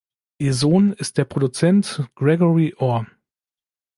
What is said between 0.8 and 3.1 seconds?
ist der Produzent Gregory Orr.